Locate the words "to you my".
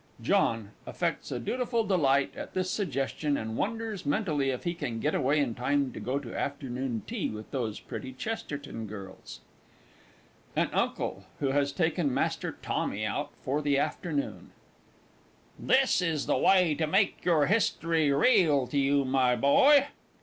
18.65-19.35